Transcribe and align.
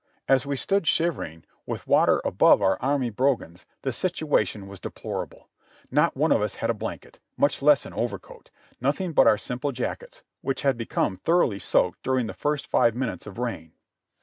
As 0.27 0.47
we 0.47 0.57
stood 0.57 0.87
shivering, 0.87 1.45
with 1.67 1.85
water 1.85 2.23
above 2.25 2.59
our 2.59 2.81
army 2.81 3.11
bro 3.11 3.35
gans, 3.35 3.65
the 3.83 3.93
situation 3.93 4.67
was 4.67 4.79
deplorable; 4.79 5.47
not 5.91 6.17
one 6.17 6.31
of 6.31 6.41
us 6.41 6.55
had 6.55 6.71
a 6.71 6.73
blanket, 6.73 7.19
much 7.37 7.61
less 7.61 7.85
an 7.85 7.93
overcoat; 7.93 8.49
nothing 8.79 9.13
but 9.13 9.27
our 9.27 9.37
simple 9.37 9.71
jackets, 9.71 10.23
which 10.41 10.63
had 10.63 10.75
become 10.75 11.17
thoroughly 11.17 11.59
soaked 11.59 12.01
during 12.01 12.25
the 12.25 12.33
first 12.33 12.65
five 12.65 12.95
minutes 12.95 13.27
of 13.27 13.37
rain. 13.37 13.73